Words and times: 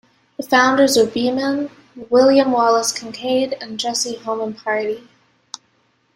The 0.37 0.41
founders 0.41 0.97
were 0.97 1.05
Beeman, 1.05 1.69
William 2.09 2.51
Wallace 2.51 2.91
Kincaid 2.91 3.55
and 3.61 3.79
Jesse 3.79 4.15
Homan 4.15 4.55
Pardee. 4.55 5.07